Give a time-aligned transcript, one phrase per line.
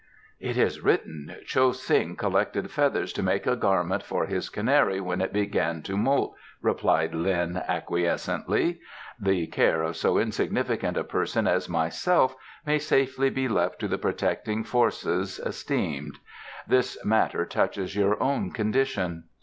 [0.39, 5.21] "It is written: 'Cho Sing collected feathers to make a garment for his canary when
[5.21, 8.79] it began to moult,'" replied Lin acquiescently.
[9.19, 12.35] "The care of so insignificant a person as myself
[12.65, 16.17] may safely be left to the Protecting Forces, esteemed.
[16.67, 19.25] This matter touches your own condition."